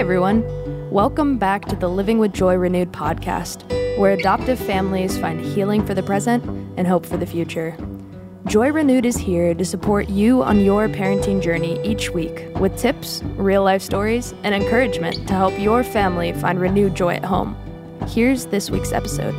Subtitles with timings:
[0.00, 0.42] everyone.
[0.90, 3.68] Welcome back to the Living with Joy Renewed podcast,
[3.98, 6.42] where adoptive families find healing for the present
[6.78, 7.76] and hope for the future.
[8.46, 13.22] Joy Renewed is here to support you on your parenting journey each week with tips,
[13.36, 17.54] real life stories, and encouragement to help your family find renewed joy at home.
[18.08, 19.34] Here's this week's episode.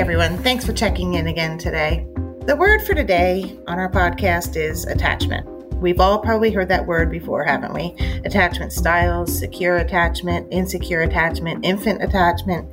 [0.00, 0.38] Everyone.
[0.38, 2.06] Thanks for checking in again today.
[2.46, 5.46] The word for today on our podcast is attachment.
[5.74, 7.94] We've all probably heard that word before, haven't we?
[8.24, 12.66] Attachment styles, secure attachment, insecure attachment, infant attachment.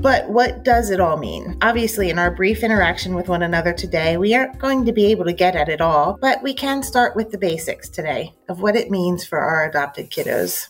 [0.00, 1.58] But what does it all mean?
[1.62, 5.24] Obviously, in our brief interaction with one another today, we aren't going to be able
[5.24, 8.76] to get at it all, but we can start with the basics today of what
[8.76, 10.68] it means for our adopted kiddos.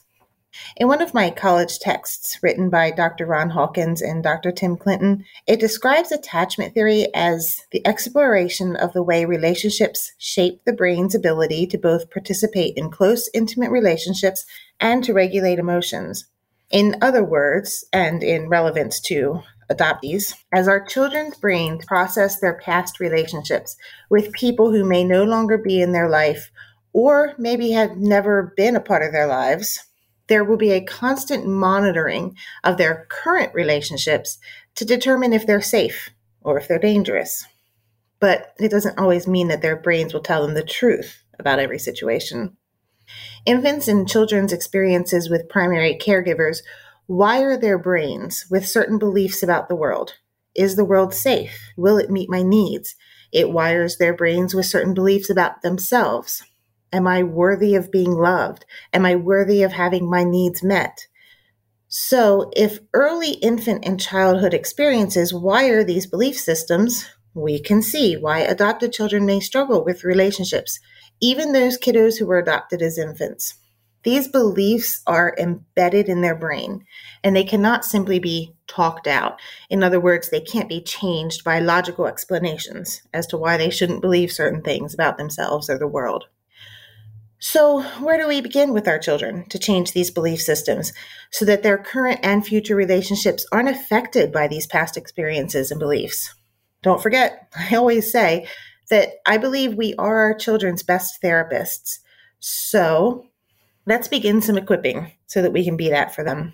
[0.77, 3.27] In one of my college texts written by Dr.
[3.27, 4.53] Ron Hawkins and Dr.
[4.53, 10.72] Tim Clinton, it describes attachment theory as the exploration of the way relationships shape the
[10.72, 14.44] brain's ability to both participate in close, intimate relationships
[14.81, 16.27] and to regulate emotions.
[16.70, 23.00] In other words, and in relevance to adoptees, as our children's brains process their past
[23.00, 23.77] relationships
[24.11, 26.50] with people who may no longer be in their life
[26.92, 29.78] or maybe have never been a part of their lives,
[30.33, 34.38] there will be a constant monitoring of their current relationships
[34.75, 36.08] to determine if they're safe
[36.41, 37.44] or if they're dangerous.
[38.19, 41.78] But it doesn't always mean that their brains will tell them the truth about every
[41.78, 42.56] situation.
[43.44, 46.62] Infants and children's experiences with primary caregivers
[47.06, 50.14] wire their brains with certain beliefs about the world.
[50.55, 51.72] Is the world safe?
[51.77, 52.94] Will it meet my needs?
[53.34, 56.42] It wires their brains with certain beliefs about themselves.
[56.92, 58.64] Am I worthy of being loved?
[58.92, 61.06] Am I worthy of having my needs met?
[61.88, 68.41] So, if early infant and childhood experiences wire these belief systems, we can see why
[68.41, 70.81] adopted children may struggle with relationships,
[71.20, 73.54] even those kiddos who were adopted as infants.
[74.04, 76.84] These beliefs are embedded in their brain
[77.22, 79.38] and they cannot simply be talked out.
[79.70, 84.02] In other words, they can't be changed by logical explanations as to why they shouldn't
[84.02, 86.25] believe certain things about themselves or the world.
[87.44, 90.92] So, where do we begin with our children to change these belief systems
[91.32, 96.32] so that their current and future relationships aren't affected by these past experiences and beliefs?
[96.84, 98.47] Don't forget, I always say
[98.91, 101.98] that I believe we are our children's best therapists.
[102.38, 103.26] So,
[103.86, 106.52] let's begin some equipping so that we can be that for them.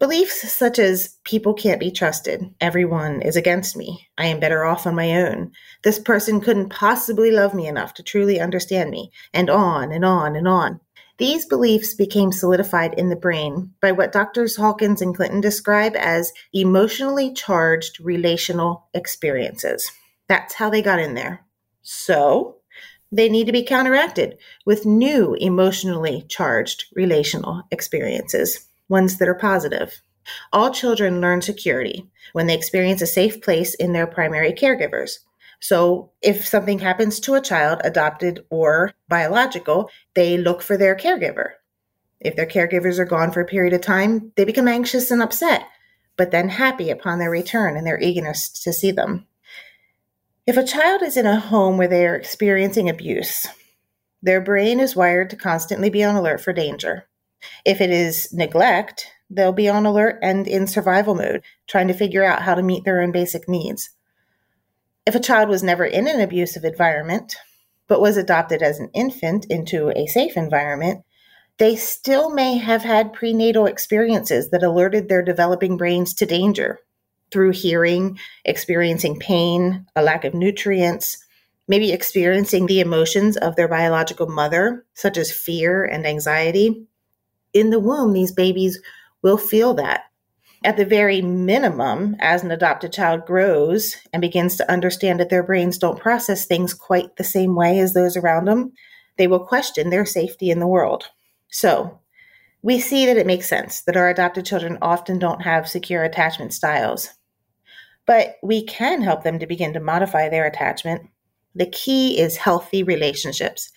[0.00, 4.88] Beliefs such as people can't be trusted, everyone is against me, I am better off
[4.88, 5.52] on my own,
[5.84, 10.34] this person couldn't possibly love me enough to truly understand me, and on and on
[10.34, 10.80] and on.
[11.18, 16.32] These beliefs became solidified in the brain by what doctors Hawkins and Clinton describe as
[16.52, 19.88] emotionally charged relational experiences.
[20.28, 21.46] That's how they got in there.
[21.82, 22.56] So,
[23.12, 30.00] they need to be counteracted with new emotionally charged relational experiences ones that are positive.
[30.52, 35.18] All children learn security when they experience a safe place in their primary caregivers.
[35.60, 41.52] So, if something happens to a child, adopted or biological, they look for their caregiver.
[42.20, 45.66] If their caregivers are gone for a period of time, they become anxious and upset,
[46.16, 49.26] but then happy upon their return and their eagerness to see them.
[50.46, 53.46] If a child is in a home where they are experiencing abuse,
[54.22, 57.06] their brain is wired to constantly be on alert for danger.
[57.64, 62.24] If it is neglect, they'll be on alert and in survival mode, trying to figure
[62.24, 63.90] out how to meet their own basic needs.
[65.06, 67.36] If a child was never in an abusive environment,
[67.88, 71.04] but was adopted as an infant into a safe environment,
[71.58, 76.80] they still may have had prenatal experiences that alerted their developing brains to danger
[77.30, 81.18] through hearing, experiencing pain, a lack of nutrients,
[81.68, 86.86] maybe experiencing the emotions of their biological mother, such as fear and anxiety
[87.54, 88.80] in the womb, these babies
[89.22, 90.02] will feel that.
[90.64, 95.42] At the very minimum, as an adopted child grows and begins to understand that their
[95.42, 98.72] brains don't process things quite the same way as those around them,
[99.16, 101.10] they will question their safety in the world.
[101.50, 102.00] So,
[102.62, 106.54] we see that it makes sense that our adopted children often don't have secure attachment
[106.54, 107.10] styles.
[108.06, 111.10] But we can help them to begin to modify their attachment.
[111.54, 113.70] The key is healthy relationships,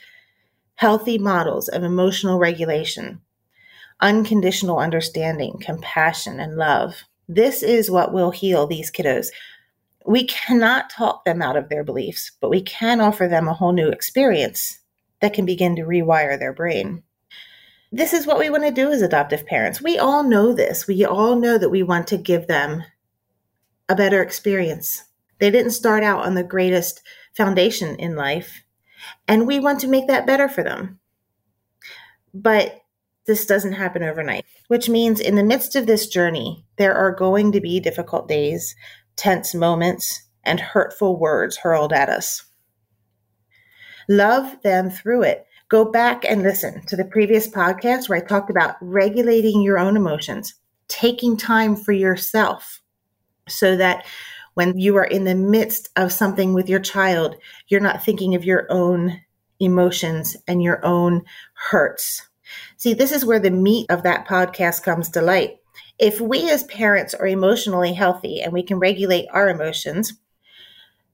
[0.75, 3.21] healthy models of emotional regulation,
[4.01, 7.03] unconditional understanding, compassion, and love.
[7.27, 9.27] This is what will heal these kiddos.
[10.05, 13.73] We cannot talk them out of their beliefs, but we can offer them a whole
[13.73, 14.79] new experience
[15.21, 17.03] that can begin to rewire their brain.
[17.91, 19.81] This is what we want to do as adoptive parents.
[19.81, 20.87] We all know this.
[20.87, 22.83] We all know that we want to give them
[23.89, 25.03] a better experience.
[25.39, 27.01] They didn't start out on the greatest
[27.35, 28.63] foundation in life,
[29.27, 30.99] and we want to make that better for them.
[32.33, 32.81] But
[33.27, 37.51] this doesn't happen overnight, which means in the midst of this journey, there are going
[37.51, 38.75] to be difficult days,
[39.15, 42.45] tense moments, and hurtful words hurled at us.
[44.09, 45.45] Love them through it.
[45.69, 49.97] Go back and listen to the previous podcast where I talked about regulating your own
[49.97, 50.55] emotions,
[50.87, 52.81] taking time for yourself
[53.49, 54.05] so that
[54.53, 57.35] when you are in the midst of something with your child,
[57.67, 59.21] you're not thinking of your own
[59.59, 62.27] emotions and your own hurts.
[62.77, 65.57] See, this is where the meat of that podcast comes to light.
[65.99, 70.13] If we as parents are emotionally healthy and we can regulate our emotions,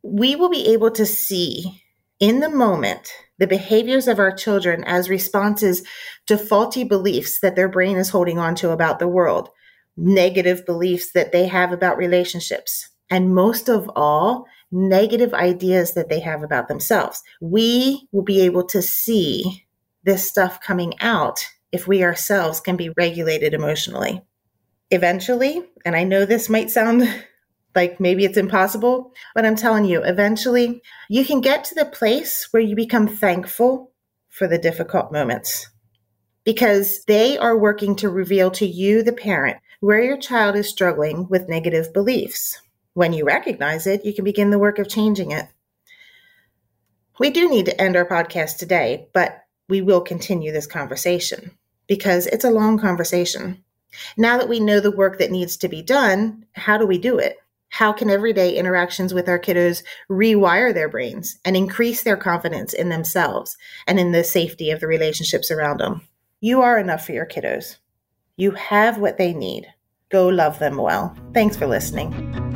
[0.02, 1.82] we will be able to see
[2.20, 5.84] in the moment the behaviors of our children as responses
[6.28, 9.50] to faulty beliefs that their brain is holding on to about the world,
[9.98, 16.20] negative beliefs that they have about relationships, and most of all, negative ideas that they
[16.20, 17.22] have about themselves.
[17.42, 19.66] We will be able to see
[20.04, 24.22] this stuff coming out if we ourselves can be regulated emotionally.
[24.92, 27.04] Eventually, and I know this might sound
[27.76, 32.48] like maybe it's impossible, but I'm telling you, eventually you can get to the place
[32.52, 33.92] where you become thankful
[34.30, 35.70] for the difficult moments
[36.44, 41.28] because they are working to reveal to you, the parent, where your child is struggling
[41.30, 42.62] with negative beliefs.
[42.94, 45.48] When you recognize it, you can begin the work of changing it.
[47.20, 51.52] We do need to end our podcast today, but we will continue this conversation
[51.88, 53.64] because it's a long conversation.
[54.18, 57.18] Now that we know the work that needs to be done, how do we do
[57.18, 57.38] it?
[57.74, 62.90] how can everyday interactions with our kiddos rewire their brains and increase their confidence in
[62.90, 63.58] themselves
[63.88, 66.08] and in the safety of the relationships around them?
[66.40, 67.78] You are enough for your kiddos.
[68.38, 69.66] You have what they need.
[70.10, 71.18] Go love them well.
[71.34, 72.53] Thanks for listening.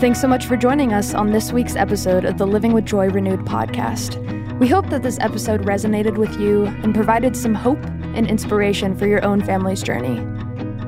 [0.00, 3.08] Thanks so much for joining us on this week's episode of the Living with Joy
[3.08, 4.16] Renewed podcast.
[4.60, 7.84] We hope that this episode resonated with you and provided some hope
[8.14, 10.24] and inspiration for your own family's journey.